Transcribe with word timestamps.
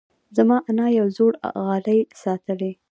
زما 0.37 0.57
انا 0.69 0.85
یو 0.99 1.07
زوړ 1.17 1.33
غالۍ 1.65 1.99
ساتلی 2.21 2.55
دی. 2.71 2.71